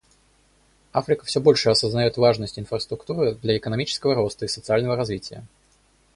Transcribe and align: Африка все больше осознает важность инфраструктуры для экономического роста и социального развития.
Африка 0.93 1.25
все 1.25 1.39
больше 1.39 1.69
осознает 1.69 2.17
важность 2.17 2.57
инфраструктуры 2.57 3.35
для 3.35 3.55
экономического 3.55 4.15
роста 4.15 4.45
и 4.45 4.47
социального 4.47 4.95
развития. 4.95 5.45